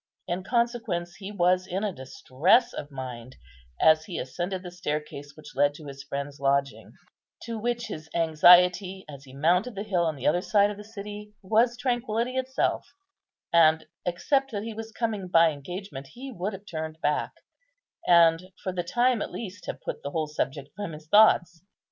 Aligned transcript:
In 0.27 0.43
consequence 0.43 1.17
he 1.17 1.31
was 1.31 1.67
in 1.67 1.83
a 1.83 1.93
distress 1.93 2.73
of 2.73 2.89
mind, 2.89 3.35
as 3.79 4.05
he 4.05 4.17
ascended 4.17 4.63
the 4.63 4.71
staircase 4.71 5.37
which 5.37 5.55
led 5.55 5.75
to 5.75 5.85
his 5.85 6.01
friend's 6.01 6.39
lodging, 6.39 6.93
to 7.43 7.59
which 7.59 7.85
his 7.85 8.09
anxiety, 8.15 9.05
as 9.07 9.25
he 9.25 9.35
mounted 9.35 9.75
the 9.75 9.83
hill 9.83 10.01
on 10.05 10.15
the 10.15 10.25
other 10.25 10.41
side 10.41 10.71
of 10.71 10.77
the 10.77 10.83
city, 10.83 11.35
was 11.43 11.77
tranquillity 11.77 12.35
itself; 12.35 12.83
and, 13.53 13.85
except 14.03 14.49
that 14.49 14.63
he 14.63 14.73
was 14.73 14.91
coming 14.91 15.27
by 15.27 15.51
engagement, 15.51 16.07
he 16.13 16.31
would 16.31 16.53
have 16.53 16.65
turned 16.65 16.99
back, 17.01 17.33
and 18.07 18.49
for 18.63 18.71
the 18.71 18.81
time 18.81 19.21
at 19.21 19.29
least 19.29 19.67
have 19.67 19.81
put 19.81 20.01
the 20.01 20.09
whole 20.09 20.25
subject 20.25 20.71
from 20.75 20.93
his 20.93 21.07
thoughts. 21.09 21.61